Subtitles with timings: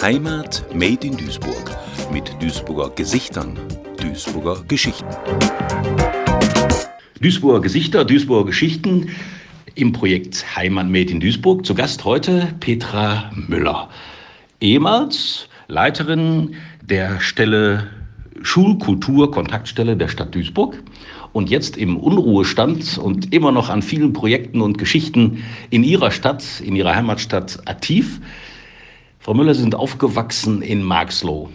[0.00, 1.76] Heimat Made in Duisburg
[2.10, 3.58] mit Duisburger Gesichtern,
[4.00, 5.06] Duisburger Geschichten.
[7.20, 9.10] Duisburger Gesichter, Duisburger Geschichten
[9.74, 11.66] im Projekt Heimat Made in Duisburg.
[11.66, 13.90] Zu Gast heute Petra Müller,
[14.60, 17.88] ehemals Leiterin der Stelle
[18.42, 20.82] Schulkultur Kontaktstelle der Stadt Duisburg
[21.32, 26.44] und jetzt im Unruhestand und immer noch an vielen Projekten und Geschichten in ihrer Stadt,
[26.64, 28.20] in ihrer Heimatstadt aktiv.
[29.28, 31.50] Frau Müller, Sie sind aufgewachsen in Marxloh.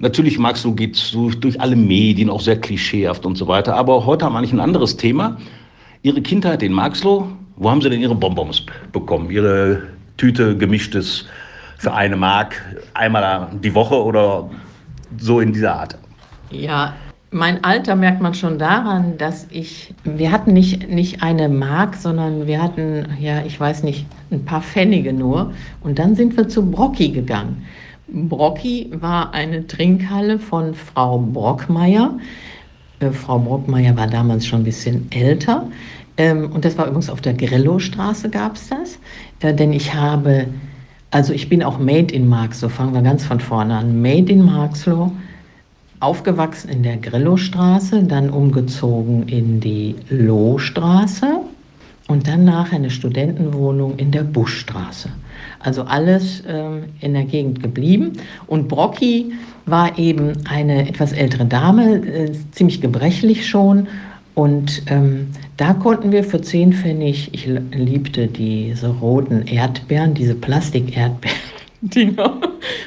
[0.00, 3.76] Natürlich, Marxloh geht durch alle Medien, auch sehr klischeehaft und so weiter.
[3.76, 5.38] Aber heute haben wir eigentlich ein anderes Thema.
[6.02, 9.30] Ihre Kindheit in Marxloh, wo haben Sie denn Ihre Bonbons bekommen?
[9.30, 9.84] Ihre
[10.18, 11.24] Tüte gemischtes
[11.78, 14.50] für eine Mark einmal die Woche oder
[15.16, 15.96] so in dieser Art?
[16.50, 16.92] Ja,
[17.32, 22.46] mein Alter merkt man schon daran, dass ich, wir hatten nicht, nicht eine Mark, sondern
[22.46, 25.52] wir hatten, ja, ich weiß nicht, ein paar Pfennige nur.
[25.82, 27.64] Und dann sind wir zu Brocki gegangen.
[28.08, 32.18] Brocki war eine Trinkhalle von Frau Brockmeier.
[33.00, 35.66] Äh, Frau Brockmeier war damals schon ein bisschen älter.
[36.18, 38.98] Ähm, und das war übrigens auf der Grillo-Straße gab es das.
[39.40, 40.48] Äh, denn ich habe,
[41.10, 44.02] also ich bin auch Made in Marxloh, fangen wir ganz von vorne an.
[44.02, 45.10] Made in Marxloh
[46.02, 51.40] aufgewachsen in der Grillostraße, dann umgezogen in die Lohstraße
[52.08, 55.08] und dann nachher eine Studentenwohnung in der Buschstraße.
[55.60, 58.12] Also alles ähm, in der Gegend geblieben.
[58.48, 59.32] Und Brocki
[59.66, 63.86] war eben eine etwas ältere Dame, äh, ziemlich gebrechlich schon.
[64.34, 71.51] Und ähm, da konnten wir für 10 Pfennig, ich liebte diese roten Erdbeeren, diese Plastik-Erdbeeren,
[71.82, 72.38] Dinger.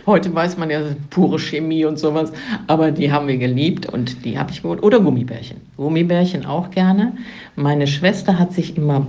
[0.06, 0.80] Heute weiß man ja
[1.10, 2.32] pure Chemie und sowas,
[2.68, 4.82] aber die haben wir geliebt und die habe ich geholt.
[4.84, 5.58] Oder Gummibärchen.
[5.76, 7.12] Gummibärchen auch gerne.
[7.58, 9.06] Meine Schwester hat sich immer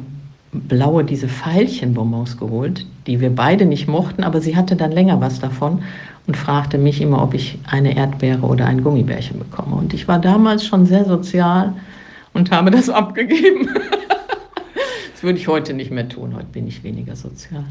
[0.52, 5.38] blaue, diese Veilchenbonbons geholt, die wir beide nicht mochten, aber sie hatte dann länger was
[5.38, 5.82] davon
[6.26, 9.76] und fragte mich immer, ob ich eine Erdbeere oder ein Gummibärchen bekomme.
[9.76, 11.72] Und ich war damals schon sehr sozial
[12.32, 13.68] und habe das abgegeben.
[15.12, 16.34] das würde ich heute nicht mehr tun.
[16.34, 17.64] Heute bin ich weniger sozial.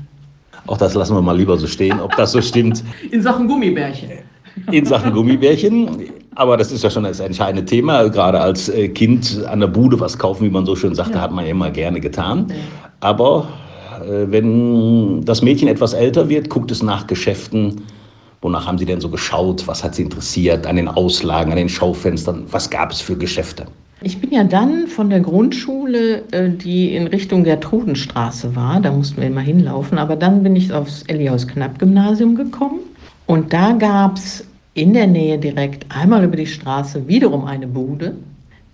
[0.67, 2.83] Auch das lassen wir mal lieber so stehen, ob das so stimmt.
[3.11, 4.09] In Sachen Gummibärchen.
[4.71, 6.09] In Sachen Gummibärchen.
[6.35, 8.09] Aber das ist ja schon das entscheidende Thema.
[8.09, 11.21] Gerade als äh, Kind an der Bude was kaufen, wie man so schön sagte, ja.
[11.21, 12.47] hat man ja immer gerne getan.
[12.99, 13.47] Aber
[14.01, 17.81] äh, wenn das Mädchen etwas älter wird, guckt es nach Geschäften.
[18.41, 19.67] Wonach haben Sie denn so geschaut?
[19.67, 22.43] Was hat Sie interessiert an den Auslagen, an den Schaufenstern?
[22.51, 23.65] Was gab es für Geschäfte?
[24.05, 29.19] Ich bin ja dann von der Grundschule, äh, die in Richtung Gertrudenstraße war, da mussten
[29.19, 32.81] wir immer hinlaufen, aber dann bin ich aufs Eliaus-Knapp-Gymnasium gekommen
[33.25, 34.45] und da gab es
[34.75, 38.13] in der Nähe direkt einmal über die Straße wiederum eine Bude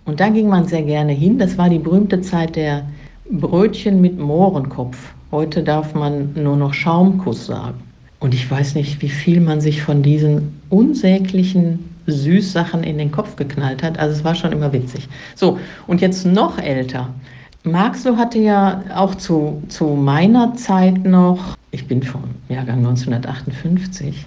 [0.04, 1.38] und da ging man sehr gerne hin.
[1.38, 2.84] Das war die berühmte Zeit der
[3.30, 5.14] Brötchen mit Mohrenkopf.
[5.30, 7.80] Heute darf man nur noch Schaumkuss sagen.
[8.20, 13.36] Und ich weiß nicht, wie viel man sich von diesen unsäglichen Süßsachen in den Kopf
[13.36, 13.98] geknallt hat.
[13.98, 15.08] Also es war schon immer witzig.
[15.34, 17.08] So, und jetzt noch älter.
[17.64, 24.26] Marxloh hatte ja auch zu, zu meiner Zeit noch, ich bin vom Jahrgang 1958,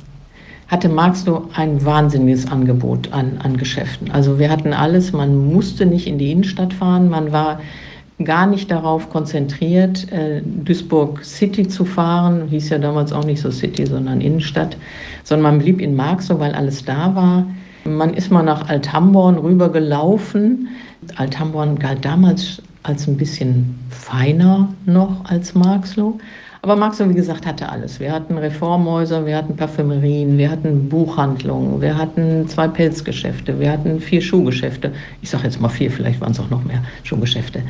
[0.70, 4.10] hatte Marxloh ein wahnsinniges Angebot an, an Geschäften.
[4.10, 7.60] Also wir hatten alles, man musste nicht in die Innenstadt fahren, man war
[8.24, 13.52] gar nicht darauf konzentriert, äh, Duisburg City zu fahren, hieß ja damals auch nicht so
[13.52, 14.78] City, sondern Innenstadt,
[15.24, 17.46] sondern man blieb in Marxloh, weil alles da war.
[17.88, 20.70] Man ist mal nach Althamborn rübergelaufen.
[21.18, 26.18] Althamborn galt damals als ein bisschen feiner noch als Marxloh.
[26.64, 28.00] Aber Marxloh, wie gesagt, hatte alles.
[28.00, 34.00] Wir hatten Reformhäuser, wir hatten Parfümerien, wir hatten Buchhandlungen, wir hatten zwei Pelzgeschäfte, wir hatten
[34.00, 34.92] vier Schuhgeschäfte.
[35.22, 37.62] Ich sage jetzt mal vier, vielleicht waren es auch noch mehr Schuhgeschäfte.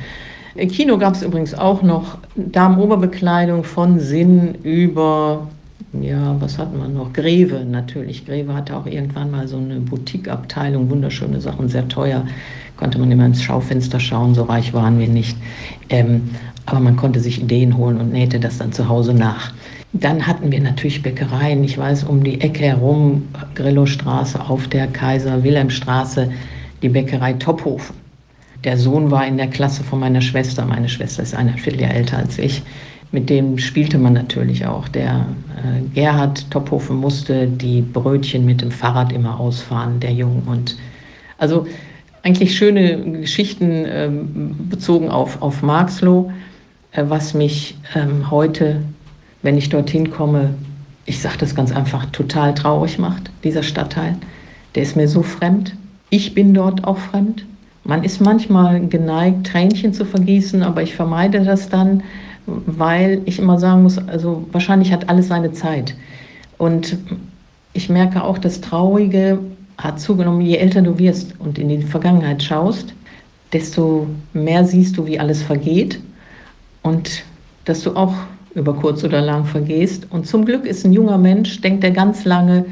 [0.56, 5.50] Im Kino gab es übrigens auch noch Damenoberbekleidung von Sinn über
[6.04, 7.14] ja, was hat man noch?
[7.14, 8.26] Greve natürlich.
[8.26, 12.26] Greve hatte auch irgendwann mal so eine Boutique-Abteilung, wunderschöne Sachen, sehr teuer.
[12.78, 15.38] Konnte man immer ins Schaufenster schauen, so reich waren wir nicht.
[15.90, 16.30] Ähm,
[16.66, 19.54] aber man konnte sich Ideen holen und nähte das dann zu Hause nach.
[19.94, 21.64] Dann hatten wir natürlich Bäckereien.
[21.64, 26.32] Ich weiß, um die Ecke herum, Grillostraße, auf der Kaiser-Wilhelm-Straße,
[26.82, 27.96] die Bäckerei Tophofen.
[28.64, 30.66] Der Sohn war in der Klasse von meiner Schwester.
[30.66, 32.64] Meine Schwester ist ein Vierteljahr älter als ich
[33.12, 34.88] mit dem spielte man natürlich auch.
[34.88, 35.26] Der
[35.58, 40.44] äh, Gerhard Tophofen musste die Brötchen mit dem Fahrrad immer ausfahren, der Jung.
[40.46, 40.76] Und
[41.38, 41.66] also
[42.24, 44.10] eigentlich schöne Geschichten äh,
[44.70, 46.32] bezogen auf, auf Marxloh,
[46.92, 48.82] äh, was mich ähm, heute,
[49.44, 50.56] wenn ich dorthin komme,
[51.06, 54.16] ich sage das ganz einfach, total traurig macht, dieser Stadtteil.
[54.74, 55.76] Der ist mir so fremd.
[56.10, 57.46] Ich bin dort auch fremd.
[57.84, 62.02] Man ist manchmal geneigt, Tränchen zu vergießen, aber ich vermeide das dann,
[62.46, 65.96] weil ich immer sagen muss, also wahrscheinlich hat alles seine Zeit.
[66.58, 66.98] Und
[67.74, 69.40] ich merke auch, das Traurige
[69.78, 72.94] hat zugenommen, je älter du wirst und in die Vergangenheit schaust,
[73.52, 76.00] desto mehr siehst du, wie alles vergeht
[76.82, 77.24] und
[77.66, 78.14] dass du auch
[78.54, 80.08] über kurz oder lang vergehst.
[80.12, 82.66] Und zum Glück ist ein junger Mensch, denkt er ganz lange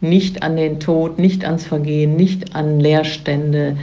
[0.00, 3.76] nicht an den Tod, nicht ans Vergehen, nicht an Leerstände,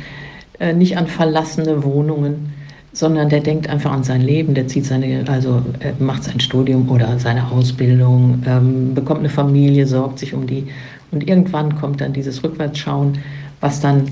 [0.60, 2.54] äh, nicht an verlassene Wohnungen,
[2.98, 5.62] sondern der denkt einfach an sein Leben, der zieht seine, also
[6.00, 10.66] macht sein Studium oder seine Ausbildung, ähm, bekommt eine Familie, sorgt sich um die
[11.12, 13.20] und irgendwann kommt dann dieses Rückwärtsschauen,
[13.62, 14.08] was dann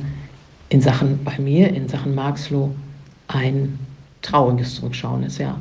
[0.69, 2.69] in Sachen bei mir, in Sachen Marxloh,
[3.27, 3.79] ein
[4.21, 5.59] trauriges Zurückschauen ist, ja.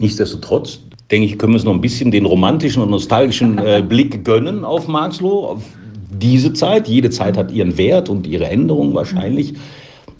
[0.00, 0.80] Nichtsdestotrotz,
[1.12, 4.64] denke ich, können wir uns noch ein bisschen den romantischen und nostalgischen äh, Blick gönnen
[4.64, 5.62] auf Marxloh, auf
[6.10, 6.88] diese Zeit.
[6.88, 9.54] Jede Zeit hat ihren Wert und ihre Änderungen wahrscheinlich.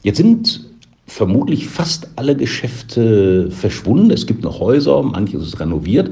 [0.04, 0.68] Jetzt sind
[1.08, 4.10] vermutlich fast alle Geschäfte verschwunden.
[4.10, 6.10] Es gibt noch Häuser, manches ist renoviert,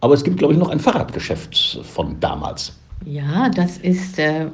[0.00, 2.72] aber es gibt, glaube ich, noch ein Fahrradgeschäft von damals.
[3.04, 4.46] Ja, das ist, äh,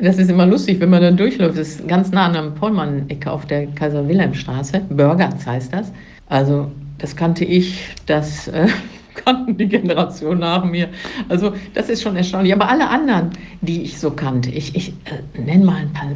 [0.00, 1.58] das ist immer lustig, wenn man dann durchläuft.
[1.58, 4.80] Das ist ganz nah an der Pollmann-Ecke auf der Kaiser-Wilhelm-Straße.
[4.90, 5.92] Burgers heißt das.
[6.28, 8.68] Also, das kannte ich, das äh,
[9.24, 10.88] kannten die Generation nach mir.
[11.28, 12.52] Also das ist schon erstaunlich.
[12.52, 13.30] Aber alle anderen,
[13.60, 16.10] die ich so kannte, ich, ich äh, nenne mal ein paar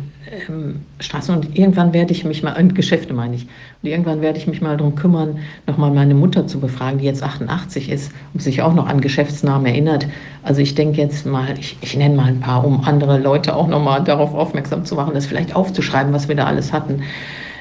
[0.48, 3.46] ähm, Straßen und irgendwann werde ich mich mal, äh, Geschäfte meine ich,
[3.82, 7.22] und irgendwann werde ich mich mal darum kümmern, nochmal meine Mutter zu befragen, die jetzt
[7.22, 10.06] 88 ist und sich auch noch an Geschäftsnamen erinnert.
[10.42, 13.68] Also ich denke jetzt mal, ich, ich nenne mal ein paar, um andere Leute auch
[13.68, 17.02] nochmal darauf aufmerksam zu machen, das vielleicht aufzuschreiben, was wir da alles hatten.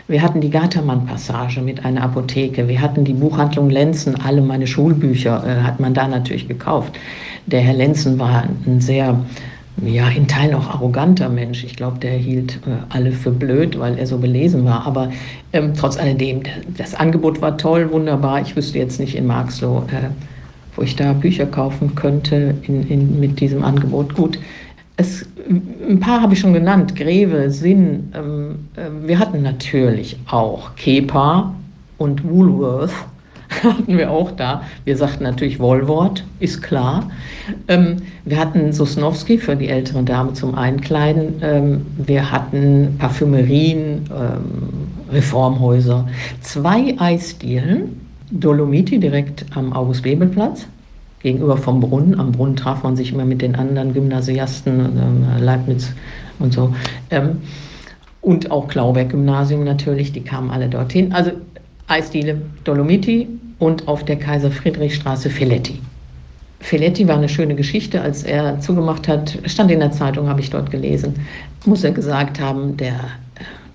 [0.08, 2.68] Wir hatten die Gatermann-Passage mit einer Apotheke.
[2.68, 4.22] Wir hatten die Buchhandlung Lenzen.
[4.22, 7.00] Alle meine Schulbücher äh, hat man da natürlich gekauft.
[7.48, 9.20] Der Herr Lenzen war ein sehr,
[9.84, 11.64] ja, in Teilen auch arroganter Mensch.
[11.64, 14.86] Ich glaube, der hielt äh, alle für blöd, weil er so belesen war.
[14.86, 15.10] Aber
[15.54, 16.44] ähm, trotz alledem,
[16.78, 18.42] das Angebot war toll, wunderbar.
[18.42, 20.10] Ich wüsste jetzt nicht in Marxloh, äh,
[20.76, 24.14] wo ich da Bücher kaufen könnte in, in, mit diesem Angebot.
[24.14, 24.38] Gut,
[24.98, 28.12] es, ein paar habe ich schon genannt, Greve, Sinn.
[28.16, 31.54] Ähm, äh, wir hatten natürlich auch Kepa
[31.98, 32.94] und Woolworth
[33.64, 34.64] hatten wir auch da.
[34.86, 37.10] Wir sagten natürlich Wollwort, ist klar.
[37.68, 41.36] Ähm, wir hatten Sosnowski für die ältere Dame zum Einkleiden.
[41.42, 46.08] Ähm, wir hatten Parfümerien, ähm, Reformhäuser,
[46.42, 48.02] zwei Eisdielen,
[48.32, 50.68] Dolomiti direkt am August-Bebel-Platz
[51.26, 52.20] gegenüber vom Brunnen.
[52.20, 55.92] Am Brunnen traf man sich immer mit den anderen Gymnasiasten, äh, Leibniz
[56.38, 56.74] und so.
[57.10, 57.42] Ähm,
[58.22, 61.14] und auch Klauberg-Gymnasium natürlich, die kamen alle dorthin.
[61.14, 61.32] Also
[61.88, 63.28] Eisdiele Dolomiti
[63.58, 65.80] und auf der Kaiser-Friedrich-Straße Filetti.
[66.60, 70.52] Filetti war eine schöne Geschichte, als er zugemacht hat, stand in der Zeitung, habe ich
[70.52, 71.16] dort gelesen,
[71.66, 73.00] muss er gesagt haben, der,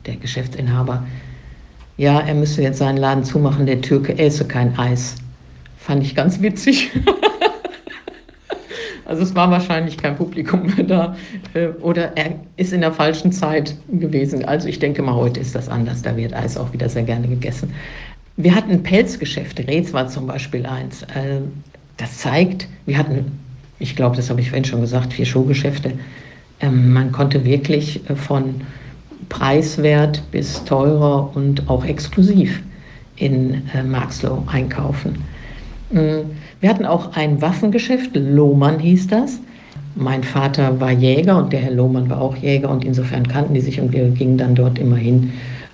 [0.07, 1.03] der Geschäftsinhaber,
[1.97, 5.17] ja, er müsse jetzt seinen Laden zumachen, der Türke esse kein Eis.
[5.79, 6.91] Fand ich ganz witzig.
[9.11, 11.17] Also es war wahrscheinlich kein Publikum mehr da
[11.55, 14.45] äh, oder er ist in der falschen Zeit gewesen.
[14.45, 16.03] Also ich denke mal, heute ist das anders.
[16.03, 17.75] Da wird Eis auch wieder sehr gerne gegessen.
[18.37, 19.67] Wir hatten Pelzgeschäfte.
[19.67, 21.03] Rez war zum Beispiel eins.
[21.03, 21.41] Äh,
[21.97, 23.33] das zeigt, wir hatten,
[23.81, 25.93] ich glaube, das habe ich vorhin schon gesagt, vier Schuhgeschäfte.
[26.61, 28.61] Ähm, man konnte wirklich äh, von
[29.29, 32.63] preiswert bis teurer und auch exklusiv
[33.17, 35.25] in Marxloh einkaufen.
[36.61, 39.41] Wir hatten auch ein Waffengeschäft, Lohmann hieß das.
[39.97, 43.61] Mein Vater war Jäger und der Herr Lohmann war auch Jäger und insofern kannten die
[43.61, 45.33] sich und wir gingen dann dort immer hin,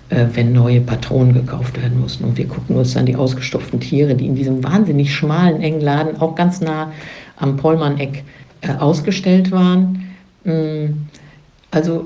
[0.09, 2.23] äh, wenn neue Patronen gekauft werden mussten.
[2.23, 6.19] Und wir guckten uns dann die ausgestopften Tiere, die in diesem wahnsinnig schmalen, engen Laden,
[6.21, 6.91] auch ganz nah
[7.35, 8.23] am Pollmann-Eck,
[8.61, 10.03] äh, ausgestellt waren.
[10.45, 11.05] Mm,
[11.71, 12.05] also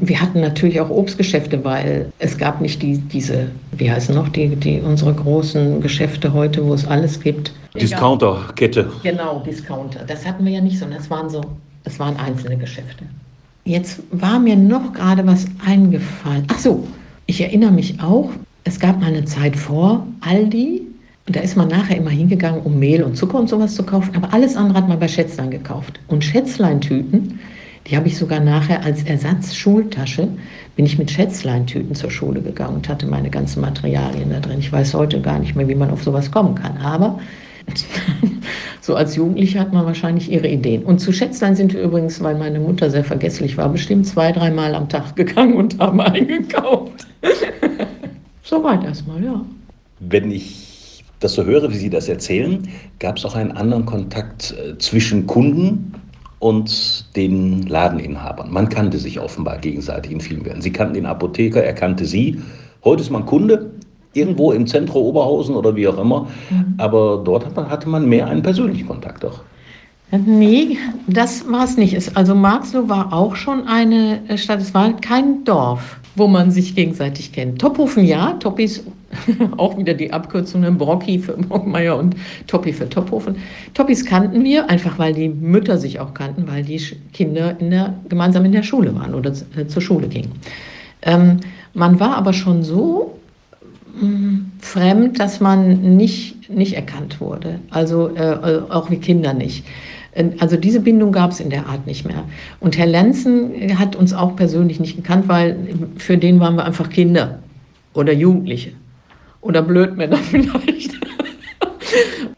[0.00, 4.56] wir hatten natürlich auch Obstgeschäfte, weil es gab nicht die, diese, wie heißen noch, die,
[4.56, 7.52] die unsere großen Geschäfte heute, wo es alles gibt.
[7.76, 8.90] Discounter-Kette.
[9.02, 10.04] Genau, Discounter.
[10.06, 11.42] Das hatten wir ja nicht, sondern es waren so,
[11.84, 13.04] es waren einzelne Geschäfte.
[13.64, 16.44] Jetzt war mir noch gerade was eingefallen.
[16.48, 16.86] Ach so,
[17.26, 18.30] ich erinnere mich auch,
[18.64, 20.82] es gab mal eine Zeit vor Aldi,
[21.26, 24.14] und da ist man nachher immer hingegangen, um Mehl und Zucker und sowas zu kaufen,
[24.14, 25.98] aber alles andere hat man bei Schätzlein gekauft.
[26.06, 27.40] Und Schätzlein-Tüten,
[27.88, 30.28] die habe ich sogar nachher als Ersatzschultasche,
[30.76, 34.60] bin ich mit Schätzleintüten zur Schule gegangen und hatte meine ganzen Materialien da drin.
[34.60, 36.76] Ich weiß heute gar nicht mehr, wie man auf sowas kommen kann.
[36.78, 37.18] Aber
[38.80, 40.84] so als Jugendliche hat man wahrscheinlich ihre Ideen.
[40.84, 44.74] Und zu Schätzlein sind wir übrigens, weil meine Mutter sehr vergesslich war, bestimmt zwei, dreimal
[44.74, 47.06] am Tag gegangen und haben eingekauft.
[48.42, 49.44] Soweit erstmal, ja.
[50.00, 52.68] Wenn ich das so höre, wie Sie das erzählen,
[52.98, 55.92] gab es auch einen anderen Kontakt äh, zwischen Kunden
[56.38, 58.52] und den Ladeninhabern.
[58.52, 60.60] Man kannte sich offenbar gegenseitig in vielen Fällen.
[60.60, 62.40] Sie kannten den Apotheker, er kannte Sie.
[62.84, 63.70] Heute ist man Kunde
[64.16, 66.28] irgendwo im Zentrum Oberhausen oder wie auch immer.
[66.50, 66.74] Mhm.
[66.78, 69.40] Aber dort hatte man mehr einen persönlichen Kontakt doch.
[70.12, 72.16] Nee, das war es nicht.
[72.16, 77.32] Also Marxloh war auch schon eine Stadt, es war kein Dorf, wo man sich gegenseitig
[77.32, 77.60] kennt.
[77.60, 78.84] Tophofen ja, Toppis,
[79.56, 82.14] auch wieder die Abkürzungen, Brocki für Brockmeier und
[82.46, 83.36] Toppi für Tophofen.
[83.74, 86.80] Toppis kannten wir, einfach weil die Mütter sich auch kannten, weil die
[87.12, 90.30] Kinder in der, gemeinsam in der Schule waren oder äh, zur Schule gingen.
[91.02, 91.38] Ähm,
[91.74, 93.18] man war aber schon so
[94.60, 97.60] fremd, dass man nicht, nicht erkannt wurde.
[97.70, 99.64] Also äh, auch wie Kinder nicht.
[100.12, 102.24] Äh, also diese Bindung gab es in der Art nicht mehr.
[102.60, 105.56] Und Herr Lenzen hat uns auch persönlich nicht gekannt, weil
[105.96, 107.38] für den waren wir einfach Kinder
[107.94, 108.72] oder Jugendliche
[109.40, 110.94] oder Blödmänner vielleicht.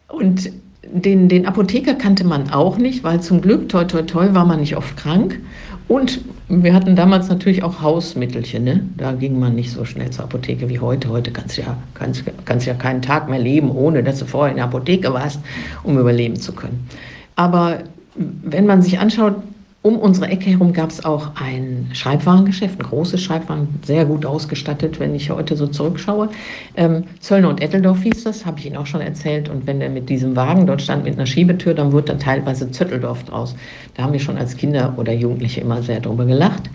[0.08, 0.50] Und
[0.90, 4.60] den, den Apotheker kannte man auch nicht, weil zum Glück, toi, toi, toi, war man
[4.60, 5.38] nicht oft krank.
[5.86, 8.64] Und wir hatten damals natürlich auch Hausmittelchen.
[8.64, 8.82] Ne?
[8.96, 11.10] Da ging man nicht so schnell zur Apotheke wie heute.
[11.10, 14.50] Heute kannst du ja, kannst, kannst ja keinen Tag mehr leben, ohne dass du vorher
[14.50, 15.40] in der Apotheke warst,
[15.82, 16.88] um überleben zu können.
[17.36, 17.80] Aber
[18.14, 19.36] wenn man sich anschaut,
[19.82, 24.98] um unsere Ecke herum gab es auch ein Schreibwarengeschäft, ein großes Schreibwaren, sehr gut ausgestattet,
[24.98, 26.30] wenn ich heute so zurückschaue.
[26.76, 29.48] Ähm, Zöllner und Etteldorf hieß das, habe ich Ihnen auch schon erzählt.
[29.48, 32.68] Und wenn er mit diesem Wagen dort stand mit einer Schiebetür, dann wurde dann teilweise
[32.70, 33.54] Zötteldorf draus.
[33.94, 36.68] Da haben wir schon als Kinder oder Jugendliche immer sehr drüber gelacht.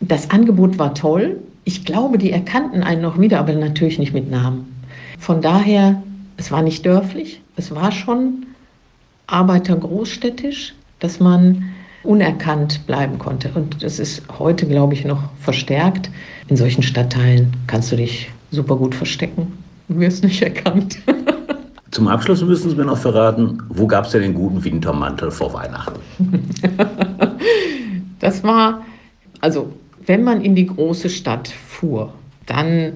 [0.00, 1.38] Das Angebot war toll.
[1.64, 4.66] Ich glaube, die erkannten einen noch wieder, aber natürlich nicht mit Namen.
[5.18, 6.02] Von daher,
[6.36, 8.44] es war nicht dörflich, es war schon
[9.28, 11.64] arbeitergroßstädtisch, dass man
[12.04, 13.50] unerkannt bleiben konnte.
[13.54, 16.10] Und das ist heute, glaube ich, noch verstärkt.
[16.48, 19.52] In solchen Stadtteilen kannst du dich super gut verstecken.
[19.88, 20.98] Du wirst nicht erkannt.
[21.90, 25.52] Zum Abschluss müssen Sie mir noch verraten, wo gab es denn den guten Wintermantel vor
[25.52, 26.00] Weihnachten?
[28.18, 28.82] das war,
[29.40, 29.70] also
[30.06, 32.12] wenn man in die große Stadt fuhr,
[32.46, 32.94] dann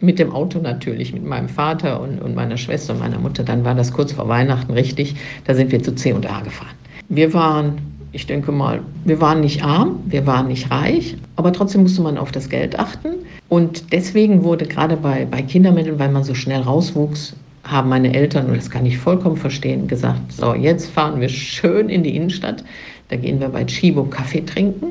[0.00, 3.64] mit dem Auto natürlich, mit meinem Vater und, und meiner Schwester und meiner Mutter, dann
[3.64, 6.76] war das kurz vor Weihnachten richtig, da sind wir zu C&A gefahren.
[7.08, 7.78] Wir waren
[8.12, 12.16] ich denke mal, wir waren nicht arm, wir waren nicht reich, aber trotzdem musste man
[12.16, 13.08] auf das Geld achten.
[13.48, 17.34] Und deswegen wurde gerade bei, bei Kindermitteln, weil man so schnell rauswuchs,
[17.64, 21.90] haben meine Eltern, und das kann ich vollkommen verstehen, gesagt, so, jetzt fahren wir schön
[21.90, 22.64] in die Innenstadt.
[23.08, 24.86] Da gehen wir bei Chibo Kaffee trinken.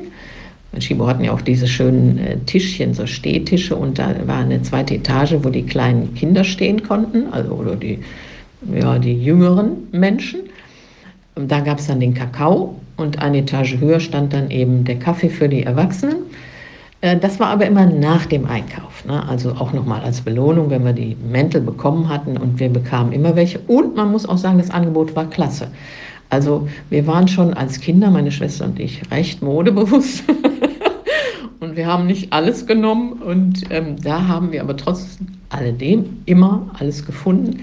[0.70, 4.62] Bei Chibo hatten ja auch diese schönen äh, Tischchen, so Stehtische, und da war eine
[4.62, 7.98] zweite Etage, wo die kleinen Kinder stehen konnten, also oder die,
[8.72, 10.40] ja, die jüngeren Menschen.
[11.34, 14.98] Und da gab es dann den Kakao und eine Etage höher stand dann eben der
[14.98, 16.16] Kaffee für die Erwachsenen.
[17.00, 19.26] Äh, das war aber immer nach dem Einkauf, ne?
[19.26, 23.36] also auch nochmal als Belohnung, wenn wir die Mäntel bekommen hatten und wir bekamen immer
[23.36, 23.60] welche.
[23.60, 25.68] Und man muss auch sagen, das Angebot war klasse.
[26.28, 30.24] Also wir waren schon als Kinder, meine Schwester und ich, recht modebewusst.
[31.60, 36.68] und wir haben nicht alles genommen und ähm, da haben wir aber trotz alledem immer
[36.78, 37.60] alles gefunden.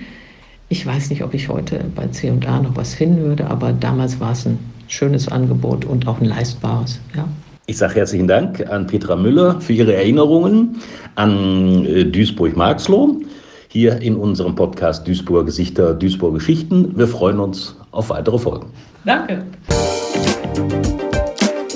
[0.69, 4.31] Ich weiß nicht, ob ich heute bei C&A noch was finden würde, aber damals war
[4.31, 6.99] es ein schönes Angebot und auch ein leistbares.
[7.15, 7.27] Ja.
[7.67, 10.77] Ich sage herzlichen Dank an Petra Müller für ihre Erinnerungen
[11.15, 13.21] an äh, Duisburg-Marxloh
[13.69, 16.97] hier in unserem Podcast Duisburger Gesichter, Duisburger Geschichten.
[16.97, 18.67] Wir freuen uns auf weitere Folgen.
[19.03, 19.43] Danke.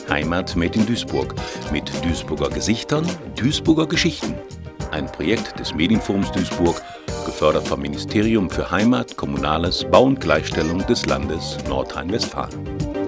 [0.09, 1.33] Heimat made in Duisburg
[1.71, 4.33] mit Duisburger Gesichtern, Duisburger Geschichten.
[4.91, 6.81] Ein Projekt des Medienforums Duisburg,
[7.25, 12.98] gefördert vom Ministerium für Heimat, Kommunales, Bau und Gleichstellung des Landes Nordrhein-Westfalen.